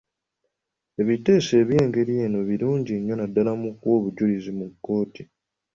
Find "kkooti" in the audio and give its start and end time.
4.71-5.23